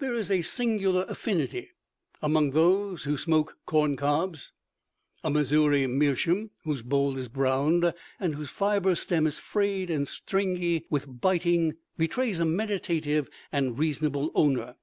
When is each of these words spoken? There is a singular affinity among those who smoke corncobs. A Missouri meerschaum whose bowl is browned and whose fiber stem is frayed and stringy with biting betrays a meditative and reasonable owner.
There 0.00 0.12
is 0.14 0.30
a 0.30 0.42
singular 0.42 1.06
affinity 1.08 1.70
among 2.20 2.50
those 2.50 3.04
who 3.04 3.16
smoke 3.16 3.56
corncobs. 3.64 4.52
A 5.24 5.30
Missouri 5.30 5.86
meerschaum 5.86 6.50
whose 6.64 6.82
bowl 6.82 7.16
is 7.16 7.30
browned 7.30 7.94
and 8.20 8.34
whose 8.34 8.50
fiber 8.50 8.94
stem 8.94 9.26
is 9.26 9.38
frayed 9.38 9.88
and 9.88 10.06
stringy 10.06 10.84
with 10.90 11.22
biting 11.22 11.76
betrays 11.96 12.40
a 12.40 12.44
meditative 12.44 13.30
and 13.50 13.78
reasonable 13.78 14.30
owner. 14.34 14.76